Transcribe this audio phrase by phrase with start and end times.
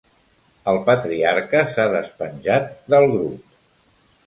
[0.71, 3.55] El patriarca s'ha despenjat del grup.